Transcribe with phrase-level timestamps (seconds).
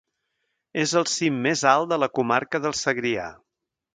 [0.83, 3.29] És el cim més alt de la comarca del Segrià.